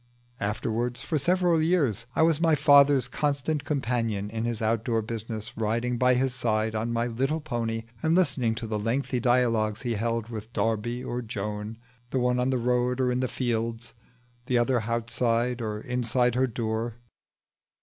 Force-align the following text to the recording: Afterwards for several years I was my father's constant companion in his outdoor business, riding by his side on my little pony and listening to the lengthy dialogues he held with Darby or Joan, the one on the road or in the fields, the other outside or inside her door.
Afterwards 0.39 1.01
for 1.01 1.19
several 1.19 1.61
years 1.61 2.07
I 2.15 2.23
was 2.23 2.41
my 2.41 2.55
father's 2.55 3.07
constant 3.07 3.63
companion 3.65 4.31
in 4.31 4.45
his 4.45 4.59
outdoor 4.59 5.03
business, 5.03 5.55
riding 5.55 5.99
by 5.99 6.15
his 6.15 6.33
side 6.33 6.73
on 6.73 6.91
my 6.91 7.05
little 7.05 7.39
pony 7.39 7.83
and 8.01 8.15
listening 8.15 8.55
to 8.55 8.65
the 8.65 8.79
lengthy 8.79 9.19
dialogues 9.19 9.83
he 9.83 9.93
held 9.93 10.29
with 10.29 10.51
Darby 10.53 11.03
or 11.03 11.21
Joan, 11.21 11.77
the 12.09 12.17
one 12.17 12.39
on 12.39 12.49
the 12.49 12.57
road 12.57 12.99
or 12.99 13.11
in 13.11 13.19
the 13.19 13.27
fields, 13.27 13.93
the 14.47 14.57
other 14.57 14.81
outside 14.81 15.61
or 15.61 15.79
inside 15.81 16.33
her 16.33 16.47
door. 16.47 16.95